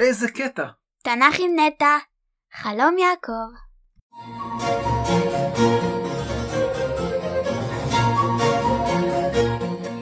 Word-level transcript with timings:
איזה 0.00 0.28
קטע! 0.28 0.66
תנ"ך 1.02 1.38
עם 1.38 1.50
נטע, 1.58 1.96
חלום 2.52 2.96
יעקב. 2.98 3.32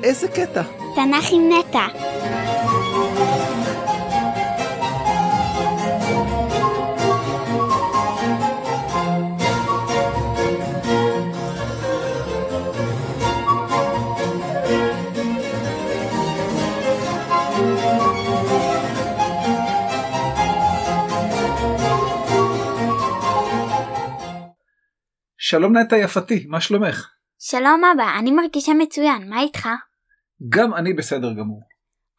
איזה 0.02 0.28
קטע! 0.28 0.62
תנ"ך 0.94 1.32
עם 1.32 1.52
נטע. 1.52 1.86
שלום 25.48 25.76
נטע 25.76 25.96
יפתי, 25.96 26.46
מה 26.48 26.60
שלומך? 26.60 27.10
שלום 27.38 27.82
אבא, 27.94 28.18
אני 28.18 28.30
מרגישה 28.30 28.72
מצוין, 28.74 29.28
מה 29.28 29.40
איתך? 29.40 29.68
גם 30.48 30.74
אני 30.74 30.92
בסדר 30.92 31.32
גמור. 31.32 31.60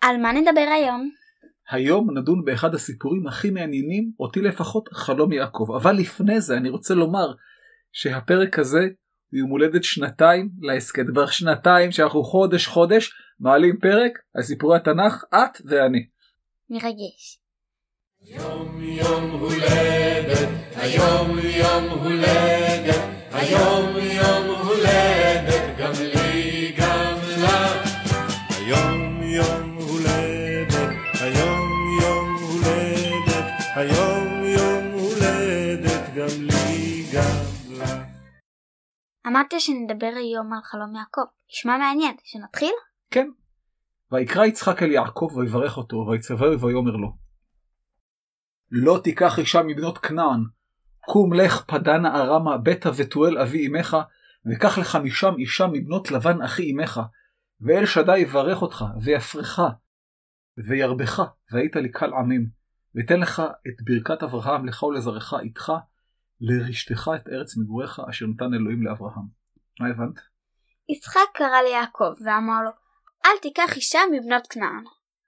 על 0.02 0.18
מה 0.18 0.34
נדבר 0.34 0.68
היום? 0.76 1.10
היום 1.70 2.18
נדון 2.18 2.46
באחד 2.46 2.74
הסיפורים 2.76 3.28
הכי 3.28 3.50
מעניינים, 3.50 4.12
אותי 4.20 4.42
לפחות, 4.42 4.90
חלום 4.94 5.34
יעקב. 5.34 5.68
אבל 5.82 5.96
לפני 5.96 6.42
זה 6.42 6.58
אני 6.58 6.70
רוצה 6.70 6.94
לומר 6.94 7.34
שהפרק 7.92 8.60
הזה 8.60 8.80
הוא 9.32 9.40
יום 9.40 9.50
הולדת 9.50 9.84
שנתיים 9.84 10.50
להסכת. 10.62 11.04
כבר 11.08 11.26
שנתיים 11.26 11.92
שאנחנו 11.92 12.24
חודש 12.24 12.68
חודש 12.68 13.12
מעלים 13.40 13.80
פרק 13.80 14.12
על 14.36 14.44
סיפורי 14.44 14.78
התנ"ך, 14.78 15.24
את 15.34 15.62
ואני. 15.66 16.06
מרגש. 16.70 17.40
היום 18.22 18.82
יום 18.82 19.32
הולדת, 19.32 20.50
היום 20.76 21.40
יום 21.40 22.00
הולדת, 22.04 23.17
היום 23.38 23.98
יום 23.98 24.66
הולדת, 24.66 25.78
גם 25.80 25.92
לי 26.16 26.72
גם 26.78 27.18
לך. 27.38 27.54
היום 28.50 29.24
יום 29.24 29.78
הולדת, 29.78 30.96
היום 31.22 31.70
יום 32.02 32.36
הולדת, 32.36 33.46
היום 33.76 34.44
יום 34.44 34.92
הולדת, 34.94 36.14
גם 36.16 36.42
לי 36.42 37.06
גם 37.14 37.74
לך. 37.78 37.92
אמרת 39.28 39.54
שנדבר 39.60 40.14
היום 40.16 40.54
על 40.54 40.60
חלום 40.64 40.96
יעקב. 40.96 41.22
נשמע 41.52 41.78
מעניין, 41.78 42.16
שנתחיל? 42.24 42.74
כן. 43.12 43.28
ויקרא 44.12 44.46
יצחק 44.46 44.84
אל 44.84 44.92
יעקב 44.92 45.30
ויברך 45.36 45.78
אותו, 45.78 45.98
ויצווהו 46.12 46.60
ויאמר 46.60 46.96
לו. 46.96 47.18
לא 48.72 49.00
תיקח 49.04 49.40
אישה 49.40 49.62
מבנות 49.64 49.98
כנען, 49.98 50.44
קום 51.10 51.34
לך 51.34 51.64
פדנה 51.68 52.22
ארמה 52.22 52.58
ביתה 52.58 52.90
ותואל 52.98 53.38
אבי 53.38 53.68
אמך, 53.68 53.98
וקח 54.46 54.78
לך 54.78 54.96
משם 54.96 55.34
אישה 55.38 55.68
מבנות 55.68 56.12
לבן 56.12 56.42
אחי 56.42 56.72
אמך, 56.72 57.02
ואל 57.62 57.86
שדי 57.86 58.18
יברך 58.18 58.62
אותך, 58.62 58.86
ויפרך, 59.02 59.60
וירבך, 60.68 61.22
והיית 61.52 61.76
לי 61.76 61.92
קל 61.92 62.14
עמים, 62.14 62.50
ויתן 62.96 63.20
לך 63.20 63.40
את 63.40 63.82
ברכת 63.84 64.24
אברהם 64.24 64.66
לך 64.66 64.84
ולזרעך 64.84 65.34
איתך, 65.34 65.72
לרשתך 66.42 67.12
את 67.16 67.28
ארץ 67.30 67.58
מגוריך 67.58 68.02
אשר 68.10 68.26
נתן 68.26 68.54
אלוהים 68.54 68.84
לאברהם. 68.84 69.26
מה 69.80 69.88
הבנת? 69.88 70.20
יצחק 70.90 71.30
קרא 71.34 71.62
ליעקב 71.68 72.14
ואמר 72.26 72.64
לו, 72.64 72.72
אל 73.26 73.38
תיקח 73.42 73.76
אישה 73.76 74.00
מבנות 74.12 74.48
כנען. 74.48 74.84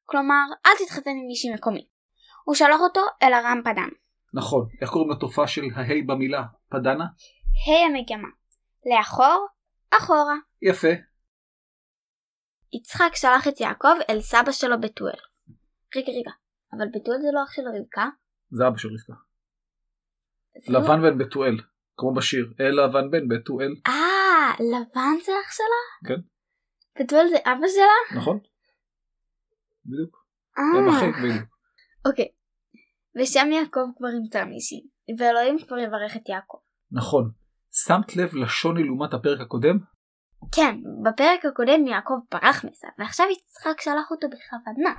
כלומר, 0.05 0.43
אל 0.65 0.71
תתחתן 0.85 1.11
עם 1.11 1.27
מישהי 1.27 1.53
מקומי. 1.53 1.87
הוא 2.43 2.55
שלח 2.55 2.79
אותו 2.79 3.01
אל 3.23 3.33
ארם 3.33 3.61
פדן. 3.63 3.89
נכון, 4.33 4.67
איך 4.81 4.89
קוראים 4.89 5.11
לתופעה 5.11 5.47
של 5.47 5.61
ההי 5.75 6.01
במילה? 6.01 6.43
פדנה? 6.69 7.03
ה' 7.67 7.85
המגמה. 7.85 8.27
לאחור, 8.85 9.47
אחורה. 9.97 10.35
יפה. 10.61 10.87
יצחק 12.73 13.11
שלח 13.15 13.47
את 13.47 13.61
יעקב 13.61 13.95
אל 14.09 14.21
סבא 14.21 14.51
שלו 14.51 14.81
בתואל. 14.81 15.19
רגע 15.95 16.11
רגע, 16.19 16.31
אבל 16.73 16.85
בתואל 16.93 17.17
זה 17.21 17.27
לא 17.33 17.43
אח 17.43 17.51
של 17.51 17.61
רבקה? 17.61 18.05
זה 18.51 18.67
אבא 18.67 18.77
של 18.77 18.87
רבקה. 18.87 19.21
לא- 20.67 20.79
לבן 20.79 21.01
בן 21.01 21.17
בתואל, 21.17 21.57
כמו 21.97 22.13
בשיר, 22.13 22.53
אל 22.59 22.85
לבן 22.85 23.11
בן 23.11 23.27
בתואל, 23.27 23.75
אה, 23.87 24.53
לבן 24.59 25.23
זה 25.25 25.31
אח 25.45 25.51
שלה? 25.51 26.07
כן. 26.07 26.21
בתואל 27.03 27.27
זה 27.29 27.37
אבא 27.37 27.67
שלה? 27.67 28.19
נכון? 28.19 28.39
בדיוק. 29.85 30.25
הם 30.57 30.89
אה, 30.89 30.97
אחים, 30.97 31.11
בדיוק. 31.23 31.49
אוקיי. 32.05 32.27
ושם 33.17 33.51
יעקב 33.51 33.85
כבר 33.97 34.07
ימצא 34.07 34.45
מישהי, 34.45 34.81
ואלוהים 35.17 35.57
כבר 35.67 35.77
יברך 35.77 36.15
את 36.15 36.29
יעקב. 36.29 36.57
נכון. 36.91 37.31
שמת 37.71 38.15
לב 38.15 38.35
לשוני 38.35 38.83
לעומת 38.83 39.13
הפרק 39.13 39.41
הקודם? 39.41 39.77
כן, 40.55 40.75
בפרק 41.03 41.45
הקודם 41.45 41.87
יעקב 41.87 42.13
ברח 42.31 42.65
מעשיו, 42.65 42.89
ועכשיו 42.99 43.25
יצחק 43.31 43.81
שלח 43.81 44.11
אותו 44.11 44.27
בכוונה. 44.27 44.93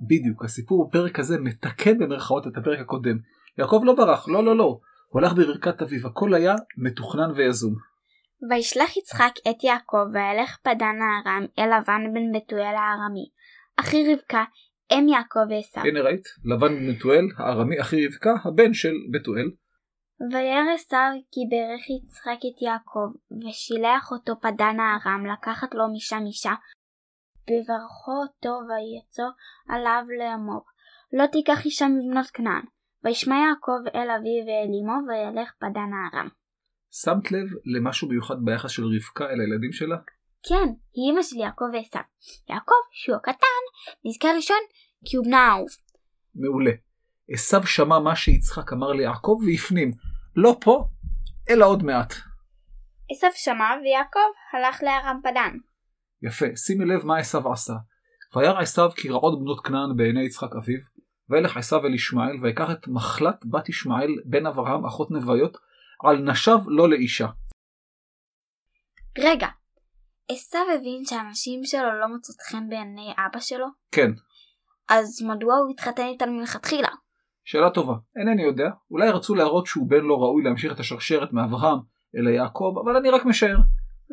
בדיוק, 0.00 0.44
הסיפור 0.44 0.88
בפרק 0.88 1.18
הזה 1.18 1.38
מתקן 1.38 1.98
במרכאות 1.98 2.46
את 2.46 2.56
הפרק 2.56 2.78
הקודם. 2.80 3.18
יעקב 3.58 3.80
לא 3.84 3.94
ברח, 3.94 4.28
לא 4.28 4.44
לא 4.44 4.56
לא. 4.56 4.80
הוא 5.08 5.22
הלך 5.22 5.32
בברכת 5.32 5.82
אביו, 5.82 6.06
הכל 6.06 6.34
היה 6.34 6.54
מתוכנן 6.76 7.30
ויזום. 7.36 7.74
וישלח 8.50 8.96
יצחק 8.96 9.32
את 9.50 9.64
יעקב 9.64 10.06
וילך 10.12 10.56
פדן 10.62 10.96
הארם 11.02 11.46
אל 11.58 11.78
לבן 11.78 12.02
בן 12.14 12.38
בתואל 12.38 12.74
הארמי, 12.76 13.30
אחי 13.80 14.12
רבקה, 14.12 14.44
אם 14.92 15.06
יעקב 15.08 15.40
ועשיו. 15.50 15.82
הנה 15.82 16.00
ראית? 16.00 16.24
לבן 16.44 16.68
בן 16.68 16.94
בתואל, 16.94 17.24
הארמי 17.36 17.80
אחי 17.80 18.06
רבקה, 18.06 18.30
הבן 18.44 18.74
של 18.74 18.94
בתואל. 19.12 19.50
וירא 20.32 20.74
עשיו 20.74 21.10
כי 21.32 21.40
ברך 21.50 21.90
יצחק 21.90 22.40
את 22.48 22.62
יעקב, 22.62 23.08
ושילח 23.42 24.12
אותו 24.12 24.32
פדן 24.40 24.76
הארם 24.80 25.26
לקחת 25.26 25.74
לו 25.74 25.84
משם 25.94 26.22
אישה, 26.26 26.54
בברכו 27.48 28.12
אותו 28.22 28.54
ויצא 28.68 29.28
עליו 29.68 30.02
לאמור, 30.18 30.64
לא 31.12 31.26
תיקח 31.26 31.64
אישה 31.64 31.86
מבנות 31.88 32.26
כנען. 32.26 32.64
וישמע 33.04 33.36
יעקב 33.36 33.80
אל 33.94 34.10
אביו 34.10 34.42
ואל 34.46 34.70
אמו 34.80 34.98
וילך 35.08 35.52
פדן 35.60 35.90
הארם. 35.96 36.28
שמת 36.90 37.32
לב 37.32 37.48
למשהו 37.74 38.08
מיוחד 38.08 38.34
ביחס 38.44 38.70
של 38.70 38.82
רבקה 38.84 39.24
אל 39.24 39.40
הילדים 39.40 39.72
שלה? 39.72 39.96
כן, 40.48 40.68
היא 40.94 41.12
אמא 41.12 41.22
של 41.22 41.36
יעקב 41.36 41.64
ועשיו. 41.72 42.06
יעקב, 42.50 42.82
שהוא 42.92 43.16
הקטן, 43.16 43.55
נזכר 44.04 44.32
ראשון 44.36 44.60
כי 45.04 45.16
הוא 45.16 45.24
בנה 45.24 45.38
האהוב. 45.38 45.68
מעולה. 46.34 46.70
עשו 47.28 47.66
שמע 47.66 47.98
מה 47.98 48.16
שיצחק 48.16 48.72
אמר 48.72 48.92
ליעקב 48.92 49.38
והפנים, 49.46 49.90
לא 50.36 50.56
פה, 50.60 50.88
אלא 51.50 51.66
עוד 51.66 51.82
מעט. 51.82 52.14
עשיו 53.10 53.30
שמע 53.34 53.74
ויעקב 53.82 54.30
הלך 54.52 54.82
לארם 54.82 55.20
פדן. 55.22 55.56
יפה, 56.22 56.46
שימי 56.56 56.84
לב 56.84 57.06
מה 57.06 57.18
עשו 57.18 57.52
עשה. 57.52 57.74
וירא 58.36 58.60
עשו 58.60 58.90
כי 58.90 59.08
רעות 59.10 59.40
בנות 59.40 59.66
כנען 59.66 59.96
בעיני 59.96 60.24
יצחק 60.24 60.56
אביו, 60.56 60.78
וילך 61.30 61.56
עשו 61.56 61.76
אל 61.76 61.94
ישמעאל, 61.94 62.36
ויקח 62.42 62.70
את 62.70 62.88
מחלת 62.88 63.46
בת 63.50 63.68
ישמעאל 63.68 64.10
בן 64.24 64.46
אברהם 64.46 64.86
אחות 64.86 65.10
נוויות, 65.10 65.56
על 66.04 66.16
נשב 66.16 66.58
לא 66.66 66.88
לאישה. 66.90 67.26
רגע, 69.18 69.48
עשיו 70.30 70.60
הבין 70.74 71.04
שהנשים 71.04 71.64
שלו 71.64 72.00
לא 72.00 72.06
מוצאות 72.06 72.40
חן 72.40 72.68
בעיני 72.68 73.12
אבא 73.26 73.40
שלו? 73.40 73.66
כן, 73.92 74.10
אז 74.88 75.22
מדוע 75.22 75.54
הוא 75.54 75.70
התחתן 75.70 76.06
איתן 76.06 76.30
מלכתחילה? 76.30 76.88
שאלה 77.44 77.70
טובה, 77.70 77.94
אינני 78.16 78.42
יודע, 78.42 78.68
אולי 78.90 79.10
רצו 79.10 79.34
להראות 79.34 79.66
שהוא 79.66 79.90
בן 79.90 80.04
לא 80.04 80.14
ראוי 80.14 80.44
להמשיך 80.44 80.72
את 80.72 80.80
השרשרת 80.80 81.32
מאברהם 81.32 81.78
אל 82.16 82.28
יעקב, 82.28 82.74
אבל 82.84 82.96
אני 82.96 83.10
רק 83.10 83.24
משער. 83.24 83.56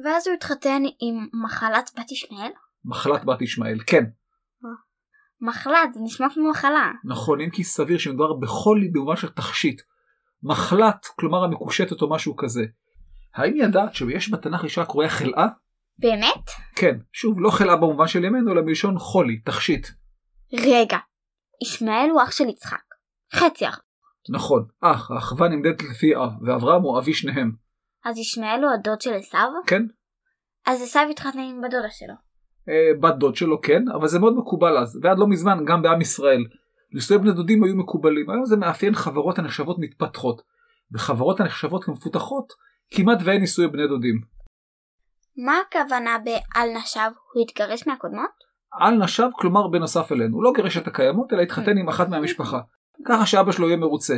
ואז 0.06 0.28
הוא 0.28 0.36
התחתן 0.36 0.82
עם 1.02 1.28
מחלת 1.46 1.92
בת 2.00 2.12
ישמעאל? 2.12 2.52
מחלת 2.86 3.26
בת 3.26 3.42
ישמעאל, 3.42 3.80
כן, 3.88 4.04
מחלת, 5.44 5.94
זה 5.94 6.00
נשמע 6.04 6.28
כמו 6.34 6.50
מחלה. 6.50 6.92
נכון, 7.06 7.42
אם 7.42 7.50
כי 7.50 7.64
סביר 7.64 7.98
שמדובר 7.98 8.34
בחולי 8.34 8.90
במובן 8.90 9.16
של 9.16 9.30
תכשיט. 9.30 9.82
מחלת, 10.44 11.06
כלומר 11.20 11.44
המקושטת 11.44 12.02
או 12.02 12.10
משהו 12.10 12.36
כזה. 12.36 12.66
האם 13.36 13.54
ידעת 13.56 13.96
שיש 13.96 14.34
בתנ"ך 14.34 14.64
אישה 14.64 14.86
קרויה 14.86 15.10
חלאה? 15.10 15.48
באמת? 15.98 16.50
כן, 16.76 16.98
שוב, 17.14 17.40
לא 17.40 17.50
חלאה 17.50 17.76
במובן 17.76 18.08
של 18.08 18.24
ימינו, 18.24 18.52
אלא 18.52 18.62
מלשון 18.62 19.00
חולי, 19.00 19.40
תכשיט. 19.40 19.88
רגע, 20.54 20.98
ישמעאל 21.64 22.10
הוא 22.10 22.24
אח 22.24 22.32
של 22.32 22.50
יצחק. 22.50 22.84
חצי 23.34 23.68
אח. 23.68 23.82
נכון, 24.30 24.66
אח, 24.82 25.12
האחווה 25.12 25.48
נמדדת 25.48 25.82
לפי 25.84 26.16
אב, 26.16 26.30
ואברהם 26.48 26.82
הוא 26.82 27.00
אבי 27.00 27.14
שניהם. 27.14 27.52
אז 28.06 28.18
ישמעאל 28.18 28.64
הוא 28.64 28.72
הדוד 28.72 29.02
של 29.02 29.14
עשיו? 29.14 29.50
כן, 29.68 29.84
אז 30.66 30.82
עשיו 30.82 31.08
התחתן 31.12 31.40
עם 31.40 31.62
בדודה 31.62 31.90
שלו. 31.90 32.14
אה, 32.70 33.00
בת 33.00 33.16
דוד 33.16 33.36
שלו 33.36 33.62
כן, 33.62 33.90
אבל 33.90 34.08
זה 34.08 34.20
מאוד 34.20 34.34
מקובל 34.38 34.78
אז, 34.78 35.00
ועד 35.04 35.18
לא 35.20 35.28
מזמן 35.28 35.66
גם 35.66 35.82
בעם 35.82 36.02
ישראל. 36.02 36.46
נישואי 36.92 37.20
בני 37.20 37.32
דודים 37.32 37.64
היו 37.64 37.76
מקובלים, 37.76 38.30
היום 38.30 38.46
זה 38.46 38.58
מאפיין 38.58 38.96
חברות 38.96 39.40
הנחשבות 39.40 39.78
מתפתחות. 39.80 40.42
בחברות 40.92 41.40
הנחשבות 41.40 41.84
כמפותחות, 41.84 42.54
כמעט 42.92 43.18
ואין 43.24 43.42
נישואי 43.42 43.68
בני 43.68 43.88
דודים. 43.88 44.22
מה 45.38 45.54
הכוונה 45.68 46.18
ב"על 46.20 46.70
נשב"? 46.70 47.12
הוא 47.34 47.44
התגרש 47.44 47.88
מהקודמות? 47.88 48.44
על 48.72 48.96
נשב, 48.96 49.28
כלומר 49.34 49.68
בנוסף 49.68 50.12
אלינו. 50.12 50.44
לא 50.44 50.52
גירש 50.56 50.78
את 50.78 50.88
הקיימות, 50.88 51.34
אלא 51.34 51.42
התחתן 51.42 51.78
עם 51.78 51.90
אחת 51.90 52.10
מהמשפחה. 52.10 52.60
ככה 53.06 53.26
שאבא 53.26 53.52
שלו 53.52 53.68
יהיה 53.68 53.78
מרוצה. 53.78 54.14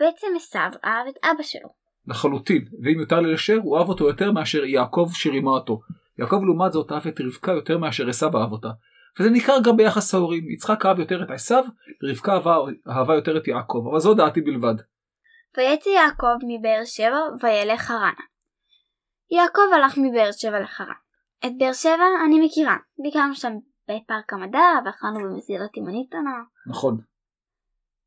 בעצם 0.00 0.26
עשיו 0.36 0.70
אהב 0.84 1.06
את 1.08 1.14
אבא 1.24 1.42
שלו. 1.42 1.68
לחלוטין, 2.06 2.64
ואם 2.82 3.00
יותר 3.00 3.20
לי 3.20 3.32
לשער, 3.32 3.58
הוא 3.62 3.78
אהב 3.78 3.88
אותו 3.88 4.06
יותר 4.08 4.32
מאשר 4.32 4.64
יעקב 4.64 5.08
שרימה 5.12 5.50
אותו. 5.50 5.80
יעקב 6.18 6.40
לעומת 6.44 6.72
זאת 6.72 6.92
אהב 6.92 7.06
את 7.06 7.20
רבקה 7.20 7.52
יותר 7.52 7.78
מאשר 7.78 8.08
עשיו 8.08 8.38
אהב 8.38 8.52
אותה. 8.52 8.68
וזה 9.20 9.30
ניכר 9.30 9.56
גם 9.64 9.76
ביחס 9.76 10.14
ההורים, 10.14 10.50
יצחק 10.50 10.86
אהב 10.86 10.98
יותר 10.98 11.22
את 11.22 11.30
עשיו, 11.30 11.64
ורבקה 12.02 12.32
אהבה, 12.32 12.56
אהבה 12.88 13.14
יותר 13.14 13.36
את 13.36 13.48
יעקב, 13.48 13.86
אבל 13.90 13.98
זו 13.98 14.14
דעתי 14.14 14.40
בלבד. 14.40 14.74
ויצא 15.56 15.88
יעקב 15.88 16.36
מבאר 16.48 16.84
שבע 16.84 17.18
וילך 17.42 17.80
חרנה. 17.80 18.33
יעקב 19.30 19.74
הלך 19.74 19.98
מבאר 19.98 20.32
שבע 20.32 20.60
לחרן. 20.60 20.94
את 21.46 21.52
באר 21.58 21.72
שבע 21.72 22.04
אני 22.26 22.46
מכירה, 22.46 22.76
ביקרנו 23.02 23.34
שם 23.34 23.52
בפארק 23.84 24.32
המדע 24.32 24.64
ואכלנו 24.84 25.20
במסירה 25.20 25.68
תימנית 25.68 26.08
קטנה. 26.08 26.42
נכון. 26.70 27.00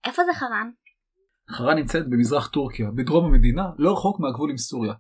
איפה 0.06 0.24
זה 0.24 0.34
חרן? 0.34 0.72
חרן 1.50 1.78
נמצאת 1.78 2.10
במזרח 2.10 2.48
טורקיה, 2.48 2.88
בדרום 2.96 3.26
המדינה, 3.26 3.64
לא 3.78 3.92
רחוק 3.94 4.20
מהגבול 4.20 4.50
עם 4.50 4.58
סוריה. 4.58 4.94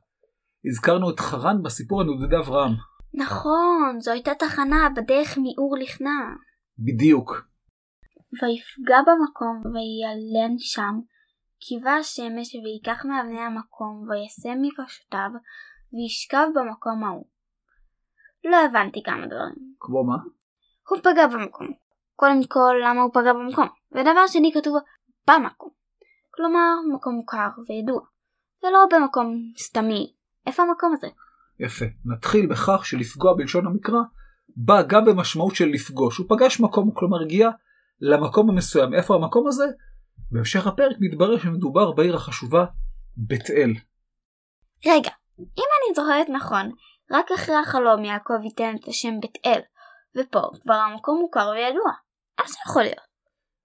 הזכרנו 0.65 1.09
את 1.09 1.19
חרן 1.19 1.63
בסיפור 1.63 2.01
הנודדי 2.01 2.37
אברהם. 2.37 2.71
נכון, 3.13 3.99
זו 3.99 4.11
הייתה 4.11 4.31
תחנה 4.35 4.89
בדרך 4.95 5.37
מאור 5.37 5.77
לכנע. 5.81 6.19
בדיוק. 6.79 7.31
ויפגע 8.33 8.99
במקום 9.07 9.61
וילן 9.65 10.55
שם, 10.57 10.99
קיווה 11.59 11.95
השמש 11.97 12.55
ויקח 12.55 13.05
מאבני 13.05 13.41
המקום 13.41 14.07
וישם 14.09 14.61
מקשותיו 14.61 15.29
וישכב 15.93 16.47
במקום 16.55 17.03
ההוא. 17.03 17.25
לא 18.43 18.57
הבנתי 18.65 19.03
כמה 19.03 19.25
דברים. 19.25 19.73
כמו 19.79 20.03
מה? 20.03 20.17
הוא 20.89 20.99
פגע 20.99 21.27
במקום. 21.27 21.67
קודם 22.15 22.43
כל 22.47 22.75
למה 22.83 23.01
הוא 23.01 23.11
פגע 23.13 23.33
במקום, 23.33 23.67
ודבר 23.91 24.27
שני 24.27 24.51
כתוב 24.53 24.77
במקום. 25.27 25.69
כלומר 26.31 26.73
מקום 26.95 27.15
מוכר 27.15 27.47
וידוע, 27.69 28.01
ולא 28.63 28.79
במקום 28.91 29.51
סתמי. 29.57 30.13
איפה 30.47 30.63
המקום 30.63 30.93
הזה? 30.93 31.07
יפה. 31.59 31.85
נתחיל 32.05 32.47
בכך 32.47 32.85
שלפגוע 32.85 33.33
בלשון 33.37 33.67
המקרא 33.67 33.99
בא 34.55 34.81
גם 34.81 35.05
במשמעות 35.05 35.55
של 35.55 35.65
לפגוש. 35.65 36.17
הוא 36.17 36.27
פגש 36.29 36.59
מקום, 36.59 36.91
כלומר 36.93 37.21
הגיע 37.21 37.49
למקום 38.01 38.49
המסוים. 38.49 38.93
איפה 38.93 39.15
המקום 39.15 39.47
הזה? 39.47 39.65
בהמשך 40.31 40.67
הפרק 40.67 40.97
מתברר 40.99 41.37
שמדובר 41.37 41.91
בעיר 41.91 42.15
החשובה 42.15 42.65
בית 43.17 43.49
אל. 43.49 43.73
רגע, 44.85 45.11
אם 45.39 45.45
אני 45.77 45.95
זוכרת 45.95 46.29
נכון, 46.29 46.71
רק 47.11 47.31
אחרי 47.35 47.55
החלום 47.55 48.05
יעקב 48.05 48.43
ייתן 48.43 48.75
את 48.81 48.87
השם 48.87 49.19
בית 49.21 49.37
אל, 49.45 49.59
ופה 50.17 50.39
כבר 50.61 50.73
המקום 50.73 51.19
מוכר 51.19 51.49
וידוע. 51.55 51.91
איך 52.39 52.49
זה 52.49 52.57
יכול 52.65 52.81
להיות? 52.81 53.07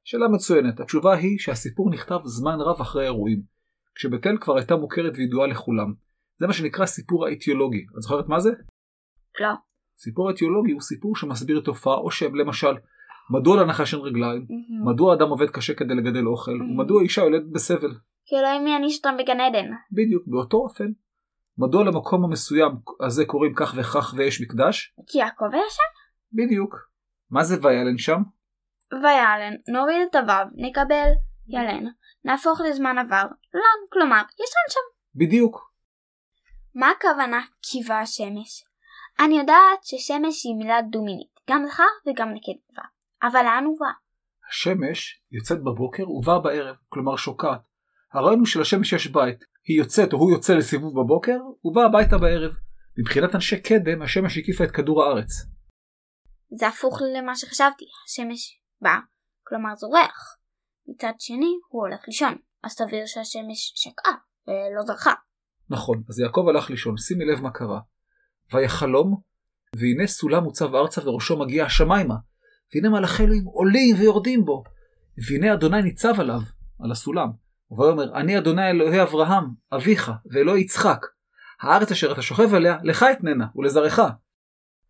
שאלה 0.04 0.28
מצוינת. 0.28 0.80
התשובה 0.80 1.14
היא 1.14 1.38
שהסיפור 1.38 1.90
נכתב 1.90 2.18
זמן 2.24 2.60
רב 2.60 2.80
אחרי 2.80 3.02
האירועים, 3.02 3.42
כשבית 3.94 4.26
אל 4.26 4.36
כבר 4.40 4.56
הייתה 4.56 4.76
מוכרת 4.76 5.12
וידועה 5.16 5.46
לכולם. 5.46 5.94
זה 6.40 6.46
מה 6.46 6.52
שנקרא 6.52 6.86
סיפור 6.86 7.26
האיטיולוגי. 7.26 7.84
את 7.96 8.02
זוכרת 8.02 8.28
מה 8.28 8.40
זה? 8.40 8.50
לא. 9.40 9.48
סיפור 9.98 10.28
האיטיולוגי 10.28 10.72
הוא 10.72 10.80
סיפור 10.80 11.16
שמסביר 11.16 11.60
תופעה 11.60 11.94
או 11.94 12.10
שם, 12.10 12.34
למשל, 12.34 12.74
מדוע 13.30 13.62
לנחש 13.62 13.94
אין 13.94 14.02
רגליים, 14.02 14.46
מהמם. 14.48 14.92
מדוע 14.94 15.14
אדם 15.14 15.28
עובד 15.28 15.50
קשה 15.50 15.74
כדי 15.74 15.94
לגדל 15.94 16.26
אוכל, 16.26 16.50
Mhm. 16.50 16.62
ומדוע 16.62 17.02
אישה 17.02 17.22
יולדת 17.22 17.52
בסבל. 17.52 17.90
כי 18.26 18.36
אלוהים 18.38 18.66
יעניש 18.66 18.96
אותם 18.96 19.16
בגן 19.18 19.40
עדן. 19.40 19.66
בדיוק, 19.92 20.22
באותו 20.26 20.56
אופן. 20.56 20.84
מדוע 21.58 21.84
למקום 21.84 22.24
המסוים 22.24 22.72
הזה 23.00 23.24
קוראים 23.26 23.54
כך 23.54 23.74
וכך 23.76 24.14
ויש 24.16 24.40
מקדש? 24.40 24.94
כי 25.06 25.18
יעקב 25.18 25.44
היה 25.52 25.70
שם? 25.70 25.82
בדיוק. 26.32 26.76
מה 27.30 27.44
זה 27.44 27.56
וילן 27.62 27.98
שם? 27.98 28.22
וילן, 28.92 29.54
נוריד 29.68 30.06
את 30.10 30.14
הוו, 30.14 30.50
נקבל 30.54 31.08
ילן, 31.48 31.84
נהפוך 32.24 32.60
לזמן 32.60 32.98
עבר, 32.98 33.24
לן, 33.54 33.80
כלומר, 33.92 34.20
ישן 34.20 34.74
שם. 34.74 34.80
בדיוק. 35.14 35.72
מה 36.74 36.90
הכוונה 36.90 37.40
קיבה 37.62 38.00
השמש? 38.00 38.64
אני 39.20 39.38
יודעת 39.38 39.84
ששמש 39.84 40.44
היא 40.44 40.56
מילה 40.58 40.82
דו-מינית, 40.82 41.40
גם 41.50 41.66
זכר 41.66 41.84
וגם 42.06 42.28
נקבה. 42.28 42.82
אבל 43.22 43.42
לאן 43.42 43.64
הוא 43.64 43.78
בא? 43.80 43.86
השמש 44.48 45.22
יוצאת 45.32 45.58
בבוקר 45.62 46.10
ובאה 46.10 46.38
בערב, 46.38 46.76
כלומר 46.88 47.16
שוקעת. 47.16 47.60
הרעיון 48.12 48.38
הוא 48.38 48.46
שלשמש 48.46 48.92
יש 48.92 49.06
בית. 49.06 49.51
היא 49.64 49.78
יוצאת 49.78 50.12
או 50.12 50.18
הוא 50.18 50.30
יוצא 50.30 50.54
לסיבוב 50.54 51.00
בבוקר, 51.00 51.38
ובא 51.64 51.80
הביתה 51.84 52.18
בערב. 52.18 52.52
מבחינת 52.98 53.34
אנשי 53.34 53.62
קדם, 53.62 54.02
השמש 54.02 54.38
הקיפה 54.38 54.64
את 54.64 54.70
כדור 54.70 55.04
הארץ. 55.04 55.30
זה 56.58 56.68
הפוך 56.68 57.02
למה 57.16 57.36
שחשבתי, 57.36 57.84
השמש 58.06 58.60
בא, 58.80 58.96
כלומר 59.46 59.74
זורח. 59.76 60.36
מצד 60.88 61.12
שני, 61.18 61.54
הוא 61.68 61.82
הולך 61.82 62.00
לישון, 62.06 62.34
אז 62.62 62.70
סביר 62.70 63.06
שהשמש 63.06 63.72
שקעה 63.74 64.14
ולא 64.46 64.82
זרחה. 64.86 65.12
נכון, 65.70 66.02
אז 66.08 66.20
יעקב 66.20 66.44
הלך 66.48 66.70
לישון, 66.70 66.96
שימי 66.96 67.24
לב 67.24 67.40
מה 67.40 67.50
קרה. 67.50 67.80
ויחלום, 68.52 69.20
והנה 69.76 70.06
סולם 70.06 70.44
מוצב 70.44 70.74
ארצה 70.74 71.08
וראשו 71.08 71.38
מגיע 71.38 71.64
השמיימה. 71.64 72.14
והנה 72.74 72.88
מלאכי 72.88 73.22
אלוהים 73.22 73.44
עולים 73.44 73.96
ויורדים 73.98 74.44
בו. 74.44 74.62
והנה 75.28 75.54
אדוני 75.54 75.82
ניצב 75.82 76.20
עליו, 76.20 76.40
על 76.84 76.92
הסולם. 76.92 77.41
ויאמר, 77.78 78.14
אני 78.14 78.38
אדוני 78.38 78.70
אלוהי 78.70 79.02
אברהם, 79.02 79.44
אביך, 79.72 80.12
ואלוהי 80.32 80.60
יצחק. 80.60 81.06
הארץ 81.60 81.90
אשר 81.90 82.12
אתה 82.12 82.22
שוכב 82.22 82.54
עליה, 82.54 82.78
לך 82.82 83.02
אתננה, 83.12 83.46
ולזרעך. 83.56 84.00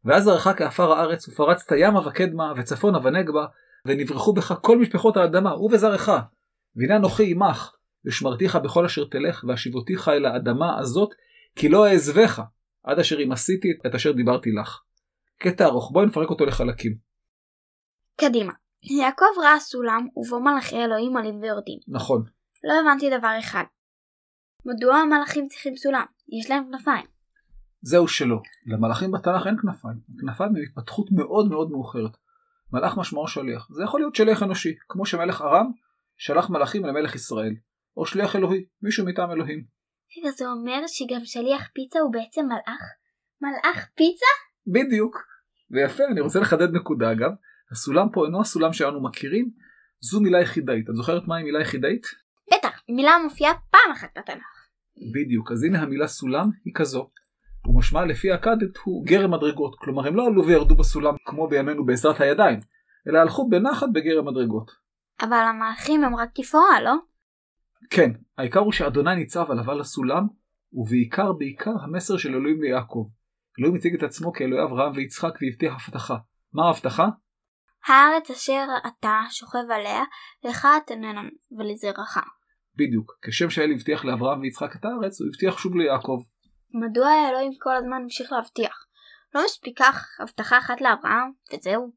ואז 0.04 0.24
זרעך 0.24 0.48
כעפר 0.56 0.92
הארץ, 0.92 1.28
ופרצת 1.28 1.72
ימה 1.78 2.08
וקדמה, 2.08 2.52
וצפונה 2.56 2.98
ונגבה, 2.98 3.46
ונברחו 3.86 4.32
בך 4.32 4.54
כל 4.60 4.78
משפחות 4.78 5.16
האדמה, 5.16 5.60
ובזרעך. 5.60 6.10
והנה 6.76 6.96
אנוכי 6.96 7.30
עמך, 7.30 7.72
ושמרתיך 8.04 8.56
בכל 8.56 8.84
אשר 8.84 9.04
תלך, 9.04 9.44
והשיבותיך 9.48 10.08
אל 10.08 10.26
האדמה 10.26 10.78
הזאת, 10.78 11.10
כי 11.56 11.68
לא 11.68 11.88
אעזבך, 11.88 12.42
עד 12.84 12.98
אשר 12.98 13.22
אם 13.24 13.32
עשיתי 13.32 13.68
את 13.86 13.94
אשר 13.94 14.12
דיברתי 14.12 14.50
לך. 14.50 14.80
קטע 15.38 15.64
ארוך, 15.64 15.90
בואי 15.92 16.06
נפרק 16.06 16.30
אותו 16.30 16.44
לחלקים. 16.44 16.94
קדימה. 18.20 18.52
יעקב 18.82 19.40
ראה 19.42 19.60
סולם 19.60 20.06
ובו 20.16 20.40
מלאכי 20.40 20.76
אלוהים 20.76 21.16
עולים 21.16 21.40
ויורדים. 21.42 21.78
נכון, 21.88 22.24
לא 22.64 22.74
הבנתי 22.80 23.18
דבר 23.18 23.36
אחד. 23.38 23.64
מדוע 24.64 24.96
המלאכים 24.96 25.48
צריכים 25.48 25.76
סולם? 25.76 26.04
יש 26.38 26.50
להם 26.50 26.64
כנפיים. 26.70 27.06
זהו 27.82 28.08
שלא. 28.08 28.36
למלאכים 28.66 29.12
בתנ"ך 29.12 29.46
אין 29.46 29.56
כנפיים. 29.62 30.00
כנפיים 30.20 30.56
הם 30.56 30.62
התפתחות 30.62 31.06
מאוד 31.12 31.48
מאוד 31.48 31.70
מאוחרת. 31.70 32.16
מלאך 32.72 32.96
משמעו 32.96 33.28
שליח. 33.28 33.68
זה 33.70 33.82
יכול 33.82 34.00
להיות 34.00 34.14
שליח 34.14 34.42
אנושי, 34.42 34.74
כמו 34.88 35.06
שמלך 35.06 35.40
ארם 35.40 35.66
שלח 36.16 36.50
מלאכים 36.50 36.84
למלך 36.84 37.14
ישראל. 37.14 37.54
או 37.96 38.06
שליח 38.06 38.36
אלוהי, 38.36 38.64
מישהו 38.82 39.06
מטעם 39.06 39.30
אלוהים. 39.30 39.64
רגע, 40.18 40.30
זה 40.30 40.46
אומר 40.46 40.82
שגם 40.86 41.24
שליח 41.24 41.68
פיצה 41.74 42.00
הוא 42.00 42.12
בעצם 42.12 42.46
מלאך? 42.46 42.82
מלאך 43.40 43.88
פיצה? 43.94 44.26
בדיוק. 44.66 45.16
ויפה, 45.70 46.02
אני 46.12 46.20
רוצה 46.20 46.40
לחדד 46.40 46.74
נקודה 46.74 47.12
אגב. 47.12 47.30
הסולם 47.72 48.08
פה 48.12 48.26
אינו 48.26 48.40
הסולם 48.40 48.72
שאנו 48.72 49.02
מכירים, 49.02 49.50
זו 50.00 50.20
מילה 50.20 50.40
יחידאית. 50.40 50.90
את 50.90 50.94
זוכרת 50.94 51.22
מהי 51.28 51.42
מילה 51.42 51.60
יחידאית? 51.60 52.06
בטח, 52.52 52.82
מילה 52.88 53.12
מופיעה 53.24 53.52
פעם 53.70 53.92
אחת 53.92 54.08
בתנ"ך. 54.18 54.68
בדיוק, 55.14 55.52
אז 55.52 55.64
הנה 55.64 55.82
המילה 55.82 56.08
סולם 56.08 56.50
היא 56.64 56.74
כזו. 56.76 57.10
ומשמע 57.66 58.04
לפי 58.04 58.32
הכדת 58.32 58.76
הוא 58.84 59.06
גרם 59.06 59.34
מדרגות, 59.34 59.76
כלומר 59.78 60.06
הם 60.06 60.16
לא 60.16 60.26
עלו 60.26 60.46
וירדו 60.46 60.76
בסולם 60.76 61.14
כמו 61.24 61.48
בימינו 61.48 61.86
בעזרת 61.86 62.20
הידיים, 62.20 62.60
אלא 63.08 63.18
הלכו 63.18 63.48
בנחת 63.48 63.86
בגרם 63.92 64.28
מדרגות. 64.28 64.70
אבל 65.22 65.36
המלאכים 65.50 66.04
הם 66.04 66.16
רק 66.16 66.28
תפאורה, 66.34 66.80
לא? 66.80 66.94
כן, 67.90 68.10
העיקר 68.38 68.60
הוא 68.60 68.72
שאדוני 68.72 69.14
ניצב 69.14 69.50
עליו 69.50 69.70
על 69.70 69.80
הסולם, 69.80 70.26
ובעיקר 70.72 71.32
בעיקר 71.32 71.74
המסר 71.82 72.16
של 72.16 72.34
אלוהים 72.34 72.62
ליעקב. 72.62 73.08
אלוהים 73.58 73.76
הציג 73.76 73.94
את 73.94 74.02
עצמו 74.02 74.32
כאלוהי 74.32 74.64
אברהם 74.64 74.92
ויצחק 74.92 75.34
והבטיח 75.40 75.88
הבטחה. 75.88 76.16
מה 76.52 76.66
ההבטחה? 76.66 77.08
הארץ 77.86 78.30
אשר 78.30 78.66
אתה 78.86 79.20
שוכב 79.30 79.70
עליה, 79.70 80.02
לך 80.44 80.68
תננה 80.86 81.20
ולזרעך. 81.58 82.18
בדיוק, 82.76 83.18
כשם 83.22 83.50
שהאל 83.50 83.72
הבטיח 83.72 84.04
לאברהם 84.04 84.40
ויצחק 84.40 84.76
את 84.76 84.84
הארץ, 84.84 85.20
הוא 85.20 85.28
הבטיח 85.28 85.58
שוב 85.58 85.76
ליעקב. 85.76 86.22
מדוע 86.74 87.08
האלוהים 87.08 87.52
כל 87.58 87.76
הזמן 87.76 88.02
המשיך 88.02 88.32
להבטיח? 88.32 88.86
לא 89.34 89.44
מספיקה 89.44 89.90
הבטחה 90.20 90.58
אחת 90.58 90.80
לאברהם, 90.80 91.30
וזהו. 91.52 91.92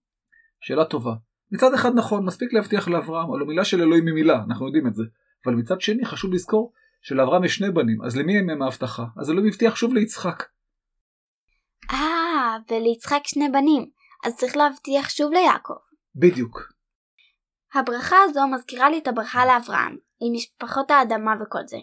שאלה 0.61 0.85
טובה. 0.85 1.11
מצד 1.51 1.73
אחד 1.73 1.95
נכון, 1.95 2.25
מספיק 2.25 2.53
להבטיח 2.53 2.87
לאברהם, 2.87 3.33
הלוא 3.33 3.47
מילה 3.47 3.65
של 3.65 3.81
אלוהים 3.81 4.07
היא 4.07 4.13
מילה, 4.13 4.43
אנחנו 4.47 4.65
יודעים 4.65 4.87
את 4.87 4.95
זה. 4.95 5.03
אבל 5.45 5.53
מצד 5.53 5.81
שני 5.81 6.05
חשוב 6.05 6.33
לזכור 6.33 6.73
שלאברהם 7.01 7.43
יש 7.43 7.55
שני 7.55 7.71
בנים, 7.71 8.03
אז 8.03 8.17
למי 8.17 8.37
הם 8.37 8.61
ההבטחה? 8.61 9.05
אז 9.17 9.29
אלוהים 9.29 9.47
הבטיח 9.47 9.75
שוב 9.75 9.93
ליצחק. 9.93 10.43
אה, 11.91 12.57
וליצחק 12.71 13.21
שני 13.25 13.49
בנים, 13.49 13.89
אז 14.23 14.35
צריך 14.35 14.57
להבטיח 14.57 15.09
שוב 15.09 15.33
ליעקב. 15.33 15.73
בדיוק. 16.15 16.75
הברכה 17.73 18.15
הזו 18.29 18.47
מזכירה 18.47 18.89
לי 18.89 18.97
את 18.97 19.07
הברכה 19.07 19.45
לאברהם, 19.45 19.97
עם 20.21 20.33
משפחות 20.33 20.91
האדמה 20.91 21.33
וכל 21.41 21.67
זה. 21.67 21.77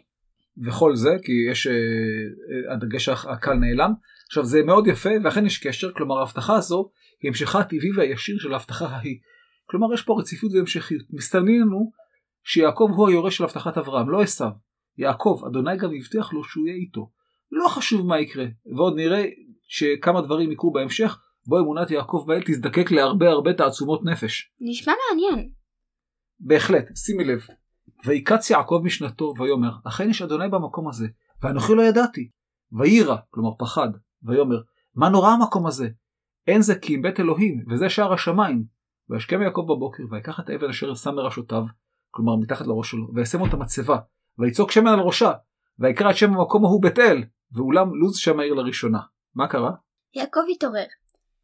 וכל 0.67 0.97
זה, 0.97 1.11
כי 1.23 1.33
יש, 1.51 1.67
אה, 1.67 1.73
אה, 1.73 2.75
הדגש 2.75 3.09
הקל 3.09 3.55
נעלם. 3.55 3.93
עכשיו 4.27 4.45
זה 4.45 4.63
מאוד 4.63 4.87
יפה, 4.87 5.11
ואכן 5.25 5.47
יש 5.47 5.67
קשר, 5.67 5.93
כלומר 5.93 6.19
ההבטחה 6.19 6.57
הזו 6.57 6.91
היא 7.23 7.29
המשכה 7.29 7.59
הטבעי 7.61 7.93
והישיר 7.97 8.39
של 8.39 8.53
ההבטחה 8.53 8.87
ההיא. 8.87 9.19
כלומר 9.67 9.95
יש 9.95 10.03
פה 10.03 10.17
רציפות 10.19 10.51
והמשכיות. 10.55 11.03
מסתמנים 11.11 11.61
לנו 11.61 11.93
שיעקב 12.45 12.89
הוא 12.97 13.09
היורש 13.09 13.37
של 13.37 13.45
הבטחת 13.45 13.79
אברהם, 13.79 14.11
לא 14.11 14.23
עשיו. 14.23 14.51
יעקב, 14.99 15.43
אדוני 15.47 15.77
גם 15.77 15.91
הבטיח 15.99 16.33
לו 16.33 16.45
שהוא 16.45 16.67
יהיה 16.67 16.77
איתו. 16.77 17.11
לא 17.53 17.69
חשוב 17.69 18.07
מה 18.07 18.21
יקרה, 18.21 18.47
ועוד 18.77 18.97
נראה 18.97 19.25
שכמה 19.69 20.21
דברים 20.21 20.53
יקרו 20.53 20.73
בהמשך, 20.73 21.19
בו 21.47 21.59
אמונת 21.59 21.91
יעקב 21.91 22.25
באל 22.27 22.43
תזדקק 22.47 22.91
להרבה 22.91 23.31
הרבה 23.31 23.53
תעצומות 23.53 24.05
נפש. 24.05 24.53
נשמע 24.61 24.93
מעניין. 25.11 25.51
בהחלט, 26.41 26.97
שימי 26.97 27.25
לב. 27.25 27.41
ויקץ 28.07 28.51
יעקב 28.51 28.81
משנתו, 28.85 29.35
ויאמר, 29.39 29.73
אכן 29.85 30.11
יש 30.11 30.23
אדוני 30.23 30.49
במקום 30.49 30.89
הזה, 30.89 31.07
ואנוכי 31.43 31.75
לא 31.75 31.83
ידעתי. 31.83 32.31
ויירא, 32.73 33.17
כלומר 33.31 33.51
פחד, 33.59 33.89
ויאמר, 34.23 34.61
מה 34.95 35.09
נורא 35.09 35.31
המקום 35.31 35.67
הזה? 35.67 35.89
אין 36.47 36.63
זה 36.63 36.75
כי 36.75 36.95
אם 36.95 37.03
בית 37.03 37.21
אלוהים, 37.21 37.65
וזה 37.71 37.89
שער 37.89 38.13
השמיים. 38.13 38.65
וישכם 39.09 39.43
יעקב 39.43 39.61
בבוקר, 39.69 40.03
ויקח 40.11 40.41
את 40.41 40.49
האבן 40.49 40.69
אשר 40.69 40.95
שם 40.95 41.15
מראשותיו, 41.15 41.63
כלומר 42.11 42.37
מתחת 42.37 42.67
לראש 42.67 42.91
שלו, 42.91 43.09
וישם 43.15 43.41
אותה 43.41 43.57
מצבה, 43.57 43.99
ויצוק 44.39 44.71
שמן 44.71 44.93
על 44.93 45.01
ראשה, 45.01 45.33
ויקרא 45.79 46.11
את 46.11 46.17
שם 46.17 46.33
המקום 46.33 46.65
ההוא 46.65 46.83
בית 46.83 46.99
אל, 46.99 47.25
ואולם 47.53 47.95
לוז 47.95 48.17
שם 48.17 48.41
העיר 48.41 48.55
לראשונה. 48.55 49.01
מה 49.35 49.49
קרה? 49.49 49.71
יעקב 50.15 50.41
התעורר. 50.51 50.87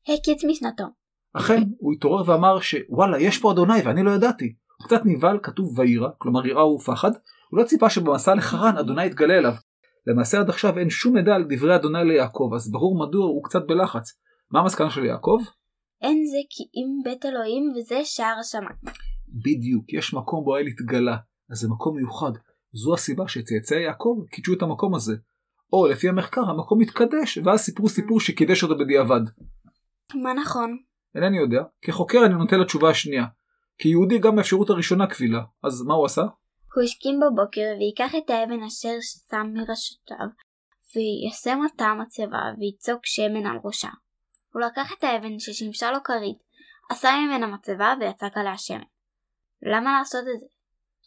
הקיץ 0.03 0.45
משנתו. 0.45 0.85
אכן, 1.33 1.63
הוא 1.79 1.93
התעורר 1.93 2.31
ואמר 2.31 2.61
שוואלה, 2.61 3.21
יש 3.21 3.39
פה 3.39 3.53
אדוני 3.53 3.83
ואני 3.85 4.03
לא 4.03 4.11
ידעתי. 4.11 4.55
הוא 4.79 4.87
קצת 4.87 5.01
נבהל, 5.05 5.39
כתוב 5.43 5.79
ויירא, 5.79 6.09
כלומר 6.19 6.47
יראה 6.47 6.67
ופחד, 6.67 7.11
הוא 7.51 7.61
לא 7.61 7.65
ציפה 7.65 7.91
שבמסע 7.91 8.35
לחרן 8.35 8.77
אדוני 8.77 9.07
יתגלה 9.07 9.39
אליו. 9.39 9.55
למעשה 10.07 10.41
עד 10.41 10.49
עכשיו 10.49 10.79
אין 10.79 10.91
שום 10.91 11.15
מידע 11.15 11.35
על 11.35 11.45
דברי 11.49 11.77
אדוני 11.77 12.05
ליעקב, 12.05 12.51
אז 12.55 12.71
ברור 12.71 12.99
מדוע 12.99 13.25
הוא 13.25 13.45
קצת 13.45 13.63
בלחץ. 13.67 14.13
מה 14.51 14.61
המסקנה 14.61 14.91
של 14.91 15.05
יעקב? 15.05 15.39
אין 16.03 16.25
זה 16.27 16.39
כי 16.51 16.65
אם 16.75 17.03
בית 17.05 17.27
אלוהים 17.27 17.73
וזה 17.77 18.01
שער 18.05 18.37
השמיים. 18.41 18.77
בדיוק, 19.29 19.93
יש 19.93 20.15
מקום 20.15 20.45
בו 20.45 20.57
האל 20.57 20.67
התגלה, 20.67 21.17
אז 21.51 21.59
זה 21.59 21.69
מקום 21.69 21.97
מיוחד. 21.97 22.33
זו 22.73 22.95
הסיבה 22.95 23.29
שצאצאי 23.29 23.83
יעקב 23.83 24.17
קידשו 24.31 24.53
את 24.53 24.63
המקום 24.63 24.95
הזה. 24.95 25.15
או 25.73 25.87
לפי 25.87 26.09
המחקר 26.09 26.41
המקום 26.41 26.81
התקדש, 26.81 27.39
ואז 27.45 27.61
סיפרו 27.61 27.89
סיפור 27.89 28.21
שקידש 28.21 28.63
אותו 28.63 28.79
בדיעבד. 28.79 29.21
מה 30.15 30.35
נכון? 30.35 30.79
אינני 31.15 31.39
יודע, 31.39 31.63
כחוקר 31.83 32.19
אני 32.27 32.35
נוטה 32.35 32.57
לתשובה 32.57 32.91
השנייה. 32.91 33.25
כיהודי 33.79 34.19
גם 34.19 34.39
האפשרות 34.39 34.71
הראשונה 34.71 35.07
קבילה, 35.07 35.41
אז 35.63 35.83
מה 35.83 35.95
הוא 35.95 36.07
עשה? 36.07 36.23
הוא 36.75 36.85
השכים 36.85 37.21
בבוקר 37.21 37.69
ויקח 37.79 38.15
את 38.15 38.31
האבן 38.31 38.63
אשר 38.63 38.97
שם 39.31 39.47
מראשותיו, 39.55 40.29
וישם 40.95 41.59
אותה 41.65 41.95
מצבה 41.95 42.43
ויצוק 42.59 43.01
שמן 43.05 43.47
על 43.47 43.59
ראשה. 43.65 43.89
הוא 44.53 44.63
לקח 44.63 44.93
את 44.99 45.05
האבן 45.05 45.39
ששימשה 45.39 45.91
לו 45.91 45.99
כרית, 46.05 46.39
עשה 46.91 47.09
ממנה 47.27 47.47
מצבה 47.47 47.95
ויצק 48.01 48.37
עליה 48.37 48.59
שמן. 48.59 48.83
למה 49.63 49.99
לעשות 49.99 50.25
את 50.35 50.41
זה? 50.41 50.47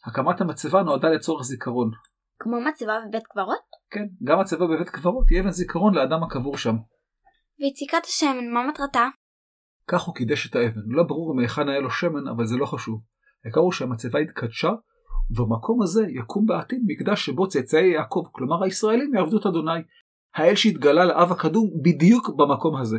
הקמת 0.06 0.40
המצבה 0.40 0.82
נועדה 0.82 1.08
לצורך 1.08 1.42
זיכרון. 1.42 1.90
כמו 2.38 2.60
מצבה 2.60 2.92
בבית 3.08 3.26
קברות? 3.26 3.62
כן, 3.90 4.04
גם 4.24 4.40
מצבה 4.40 4.66
בבית 4.66 4.90
קברות 4.90 5.28
היא 5.30 5.40
אבן 5.40 5.50
זיכרון 5.50 5.94
לאדם 5.94 6.22
הקבור 6.22 6.56
שם. 6.56 6.76
ויציקת 7.62 8.04
השמן, 8.04 8.50
מה 8.52 8.66
מטרתה? 8.68 9.08
כך 9.88 10.02
הוא 10.02 10.14
קידש 10.14 10.50
את 10.50 10.56
האבן. 10.56 10.80
לא 10.86 11.02
ברור 11.02 11.34
מהיכן 11.34 11.68
היה 11.68 11.80
לו 11.80 11.90
שמן, 11.90 12.28
אבל 12.28 12.46
זה 12.46 12.56
לא 12.56 12.66
חשוב. 12.66 13.00
העיקר 13.44 13.60
הוא 13.60 13.72
שהמצבה 13.72 14.18
התקדשה, 14.18 14.70
ובמקום 15.30 15.82
הזה 15.82 16.02
יקום 16.08 16.46
בעתיד 16.46 16.78
מקדש 16.86 17.26
שבו 17.26 17.48
צאצאי 17.48 17.92
יעקב, 17.92 18.24
כלומר 18.32 18.64
הישראלים 18.64 19.14
יעבדו 19.14 19.40
את 19.40 19.46
אדוני. 19.46 19.80
האל 20.34 20.54
שהתגלה 20.54 21.04
לאב 21.04 21.32
הקדום 21.32 21.70
בדיוק 21.84 22.28
במקום 22.28 22.76
הזה. 22.76 22.98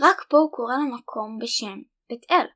רק 0.00 0.24
פה 0.28 0.36
הוא 0.36 0.52
קורא 0.52 0.74
למקום 0.74 1.38
בשם 1.42 1.78
בית 2.08 2.22
אל. 2.30 2.46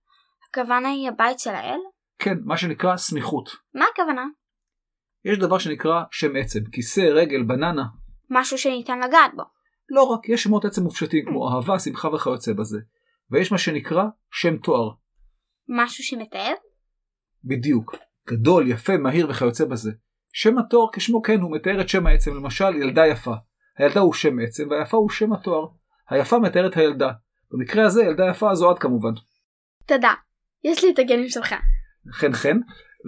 הכוונה 0.49 0.89
היא 0.89 1.09
הבית 1.09 1.39
של 1.39 1.51
האל? 1.51 1.79
כן, 2.19 2.35
מה 2.45 2.57
שנקרא 2.57 2.97
סמיכות. 2.97 3.51
מה 3.75 3.85
הכוונה? 3.93 4.25
יש 5.25 5.39
דבר 5.39 5.59
שנקרא 5.59 6.03
שם 6.11 6.37
עצם, 6.37 6.61
כיסא, 6.73 7.01
רגל, 7.01 7.43
בננה. 7.43 7.85
משהו 8.31 8.59
שניתן 8.59 9.01
לגעת 9.01 9.31
בו. 9.37 9.54
לא 9.89 10.03
רק, 10.03 10.29
יש 10.29 10.43
שמות 10.43 10.65
עצם 10.65 10.83
מופשטים 10.83 11.25
כמו 11.27 11.49
אהבה, 11.49 11.79
שמחה 11.79 12.09
וכיוצא 12.09 12.53
בזה. 12.53 12.79
ויש 13.31 13.53
מה 13.53 13.59
שנקרא 13.59 14.05
שם 14.31 14.57
תואר. 14.57 14.91
משהו 15.69 16.05
שמתאר? 16.05 16.55
בדיוק. 17.45 17.97
גדול, 18.29 18.71
יפה, 18.71 18.97
מהיר 18.97 19.31
וכיוצא 19.31 19.65
בזה. 19.65 19.93
שם 20.33 20.59
התואר 20.59 20.87
כשמו 20.93 21.23
כן 21.23 21.41
הוא 21.41 21.57
מתאר 21.57 21.81
את 21.81 21.89
שם 21.89 22.07
העצם, 22.07 22.35
למשל 22.35 22.77
ילדה 22.77 23.07
יפה. 23.07 23.35
הילדה 23.79 24.01
הוא 24.01 24.15
שם 24.15 24.39
עצם 24.39 24.69
והיפה 24.71 24.97
הוא 24.97 25.11
שם 25.11 25.33
התואר. 25.33 25.67
היפה 26.11 26.39
מתארת 26.39 26.77
הילדה. 26.77 27.13
במקרה 27.51 27.87
הזה 27.87 28.03
ילדה 28.03 28.25
יפה 28.31 28.55
זו 28.55 28.73
את 28.73 28.79
כמובן. 28.79 29.13
תודה. 29.87 30.13
יש 30.65 30.85
לי 30.85 30.91
את 30.91 30.99
הגנים 30.99 31.29
שלך. 31.29 31.55
חן 32.13 32.33
חן. 32.33 32.59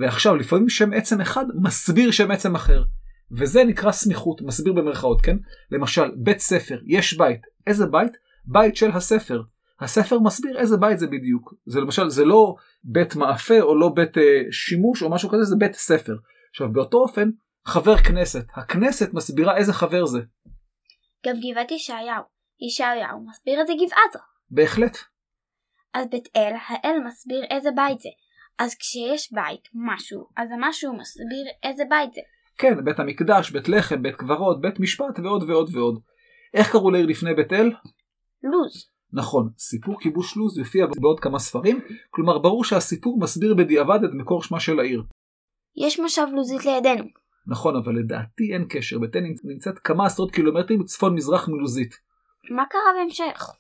ועכשיו 0.01 0.37
לפעמים 0.37 0.69
שם 0.69 0.93
עצם 0.93 1.21
אחד 1.21 1.45
מסביר 1.63 2.11
שם 2.11 2.31
עצם 2.31 2.55
אחר. 2.55 2.83
וזה 3.31 3.65
נקרא 3.65 3.93
סמיכות, 3.93 4.43
מסביר 4.43 4.73
במרכאות, 4.73 5.21
כן? 5.21 5.37
למשל, 5.71 6.11
בית 6.17 6.39
ספר, 6.39 6.79
יש 6.87 7.19
בית. 7.19 7.41
איזה 7.67 7.87
בית? 7.87 8.13
בית 8.45 8.77
של 8.77 8.91
הספר. 8.91 9.43
הספר 9.81 10.19
מסביר 10.19 10.59
איזה 10.59 10.77
בית 10.77 10.99
זה 10.99 11.07
בדיוק. 11.07 11.55
זה 11.67 11.81
למשל, 11.81 12.09
זה 12.09 12.25
לא 12.25 12.55
בית 12.85 13.17
מאפה 13.17 13.61
או 13.61 13.79
לא 13.79 13.89
בית 13.89 14.19
אה, 14.19 14.43
שימוש 14.51 15.03
או 15.03 15.11
משהו 15.11 15.29
כזה, 15.29 15.45
זה 15.45 15.57
בית 15.59 15.75
ספר. 15.75 16.17
עכשיו, 16.51 16.73
באותו 16.73 16.99
אופן, 16.99 17.29
חבר 17.67 17.97
כנסת. 17.97 18.45
הכנסת 18.55 19.15
מסבירה 19.15 19.57
איזה 19.57 19.73
חבר 19.73 20.07
זה. 20.07 20.19
גם 21.27 21.35
גבעת 21.37 21.71
ישעיהו. 21.71 22.23
ישעיהו 22.61 23.27
מסביר 23.29 23.61
איזה 23.61 23.73
גבעה 23.73 24.03
זו. 24.13 24.19
בהחלט. 24.51 24.99
אז 25.95 26.07
בית 26.11 26.29
אל, 26.37 26.53
האל 26.69 26.99
מסביר 27.07 27.45
איזה 27.51 27.71
בית 27.77 28.01
זה. 28.01 28.09
אז 28.59 28.75
כשיש 28.75 29.33
בית, 29.33 29.69
משהו, 29.75 30.27
אז 30.37 30.49
המשהו 30.53 30.97
מסביר 30.97 31.47
איזה 31.63 31.83
בית 31.91 32.13
זה. 32.13 32.21
כן, 32.59 32.85
בית 32.85 32.99
המקדש, 32.99 33.51
בית 33.51 33.69
לחם, 33.69 34.03
בית 34.03 34.17
קברות, 34.17 34.61
בית 34.61 34.81
משפט 34.81 35.19
ועוד 35.23 35.51
ועוד 35.51 35.71
ועוד. 35.75 36.01
איך 36.55 36.73
קראו 36.73 36.91
לעיר 36.91 37.07
לפני 37.07 37.35
בית 37.35 37.53
אל? 37.53 37.73
לוז. 38.43 38.91
נכון, 39.13 39.49
סיפור 39.59 40.01
כיבוש 40.01 40.37
לוז 40.37 40.59
יופיע 40.59 40.87
בעוד 41.01 41.21
כמה 41.21 41.39
ספרים, 41.39 41.81
כלומר 42.11 42.39
ברור 42.39 42.65
שהסיפור 42.65 43.21
מסביר 43.21 43.55
בדיעבד 43.55 44.05
את 44.05 44.11
מקור 44.13 44.43
שמה 44.43 44.61
של 44.61 44.81
העיר. 44.81 45.03
יש 45.77 46.01
מושב 46.01 46.27
לוזית 46.35 46.65
לידינו. 46.65 47.05
נכון, 47.47 47.77
אבל 47.77 47.99
לדעתי 47.99 48.53
אין 48.53 48.65
קשר, 48.69 48.99
בית 48.99 49.17
אל 49.17 49.23
נמצאת 49.45 49.79
כמה 49.79 50.07
עשרות 50.07 50.31
קילומטרים 50.33 50.85
צפון 50.85 51.15
מזרח 51.15 51.49
מלוזית. 51.49 51.95
מה 52.51 52.65
קרה 52.71 52.81
בהמשך? 52.99 53.51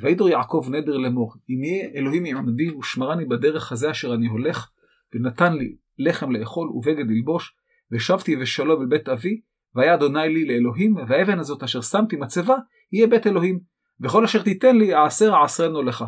וידור 0.00 0.28
יעקב 0.28 0.66
נדר 0.70 0.96
לאמור, 0.96 1.34
אם 1.50 1.64
יהיה 1.64 1.88
אלוהים 1.94 2.26
יעמדי 2.26 2.70
ושמרני 2.70 3.24
בדרך 3.24 3.72
הזה 3.72 3.90
אשר 3.90 4.14
אני 4.14 4.26
הולך, 4.26 4.70
ונתן 5.14 5.52
לי 5.52 5.76
לחם 5.98 6.32
לאכול 6.32 6.68
ובגד 6.68 7.10
ללבוש, 7.10 7.56
ושבתי 7.92 8.36
ושלום 8.40 8.82
אל 8.82 8.86
בית 8.86 9.08
אבי, 9.08 9.40
והיה 9.74 9.94
אדוני 9.94 10.28
לי 10.28 10.44
לאלוהים, 10.44 10.96
והאבן 11.08 11.38
הזאת 11.38 11.62
אשר 11.62 11.80
שמתי 11.80 12.16
מצבה, 12.16 12.56
יהיה 12.92 13.06
בית 13.06 13.26
אלוהים, 13.26 13.60
וכל 14.00 14.24
אשר 14.24 14.42
תיתן 14.42 14.76
לי 14.76 14.94
אעשר 14.94 15.32
אעשרנו 15.42 15.82
לך. 15.82 16.04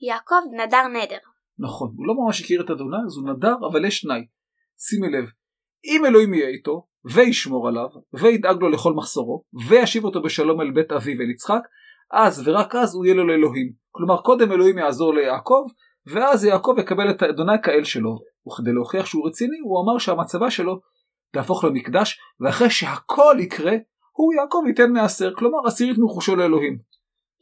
יעקב 0.00 0.42
נדר 0.56 0.88
נדר. 0.88 1.18
נכון, 1.58 1.92
הוא 1.96 2.06
לא 2.06 2.14
ממש 2.14 2.40
הכיר 2.40 2.64
את 2.64 2.70
אדוני, 2.70 2.96
אז 3.06 3.16
הוא 3.16 3.28
נדר, 3.28 3.54
אבל 3.70 3.84
יש 3.84 4.00
תנאי. 4.00 4.26
שימי 4.78 5.08
לב, 5.10 5.24
אם 5.84 6.06
אלוהים 6.06 6.34
יהיה 6.34 6.48
איתו, 6.48 6.86
וישמור 7.04 7.68
עליו, 7.68 7.88
וידאג 8.12 8.56
לו 8.60 8.68
לכל 8.68 8.92
מחסורו, 8.92 9.44
וישיב 9.68 10.04
אותו 10.04 10.22
בשלום 10.22 10.60
אל 10.60 10.70
בית 10.70 10.92
אבי 10.92 11.18
ואל 11.18 11.30
יצחק, 11.30 11.62
אז 12.12 12.48
ורק 12.48 12.74
אז 12.74 12.94
הוא 12.94 13.04
יהיה 13.04 13.14
לו 13.14 13.26
לאלוהים. 13.26 13.72
כלומר, 13.90 14.16
קודם 14.16 14.52
אלוהים 14.52 14.78
יעזור 14.78 15.14
ליעקב, 15.14 15.64
ואז 16.06 16.44
יעקב 16.44 16.74
יקבל 16.78 17.10
את 17.10 17.22
אדוני 17.22 17.62
כאל 17.62 17.84
שלו. 17.84 18.18
וכדי 18.46 18.72
להוכיח 18.72 19.06
שהוא 19.06 19.26
רציני, 19.26 19.58
הוא 19.64 19.84
אמר 19.84 19.98
שהמצבה 19.98 20.50
שלו 20.50 20.80
תהפוך 21.32 21.64
למקדש, 21.64 22.20
ואחרי 22.40 22.70
שהכל 22.70 23.36
יקרה, 23.40 23.72
הוא 24.12 24.34
יעקב 24.34 24.62
ייתן 24.68 24.92
מעשר, 24.92 25.32
כלומר 25.38 25.58
עשירית 25.66 25.98
מרכושו 25.98 26.36
לאלוהים. 26.36 26.78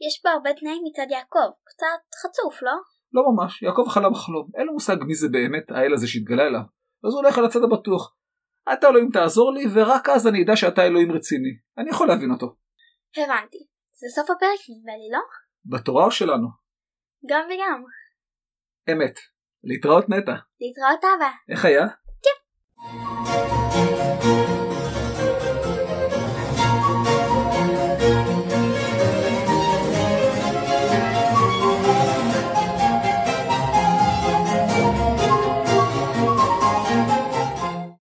יש 0.07 0.21
פה 0.23 0.29
הרבה 0.29 0.49
תנאים 0.59 0.81
מצד 0.87 1.05
יעקב. 1.09 1.49
קצת 1.63 2.01
חצוף, 2.23 2.61
לא? 2.61 2.71
לא 3.13 3.21
ממש, 3.31 3.61
יעקב 3.61 3.85
חלם 3.89 4.13
חלום, 4.13 4.49
אין 4.57 4.67
לו 4.67 4.73
מושג 4.73 4.95
מי 5.07 5.15
זה 5.15 5.27
באמת 5.31 5.71
האל 5.71 5.93
הזה 5.93 6.07
שהתגלה 6.07 6.43
אליו. 6.43 6.61
אז 7.03 7.13
הוא 7.13 7.21
הולך 7.21 7.37
על 7.37 7.45
הצד 7.45 7.63
הבטוח. 7.63 8.15
אתה 8.73 8.89
אלוהים 8.89 9.09
תעזור 9.13 9.53
לי, 9.53 9.65
ורק 9.73 10.09
אז 10.09 10.27
אני 10.27 10.43
אדע 10.43 10.55
שאתה 10.55 10.81
אלוהים 10.83 11.11
רציני. 11.11 11.53
אני 11.77 11.89
יכול 11.89 12.07
להבין 12.07 12.31
אותו. 12.31 12.55
הבנתי. 13.17 13.57
זה 13.93 14.07
סוף 14.15 14.29
הפרק 14.29 14.59
נדמה 14.69 14.93
לי, 14.97 15.09
לא? 15.11 15.19
בתורה 15.65 16.05
או 16.05 16.11
שלנו? 16.11 16.47
גם 17.29 17.41
וגם. 17.45 17.83
אמת. 18.91 19.19
להתראות 19.63 20.09
נטע. 20.09 20.35
להתראות 20.61 21.03
אבא. 21.03 21.31
איך 21.49 21.65
היה? 21.65 21.87
כן. 22.23 23.60